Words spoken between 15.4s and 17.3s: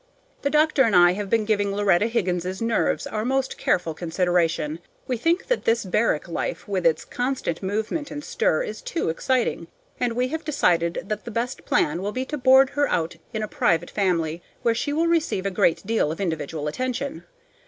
a great deal of individual attention.